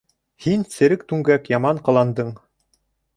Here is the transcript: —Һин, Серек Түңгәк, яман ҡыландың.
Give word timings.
—Һин, 0.45 0.61
Серек 0.75 1.03
Түңгәк, 1.11 1.51
яман 1.55 1.83
ҡыландың. 1.91 2.33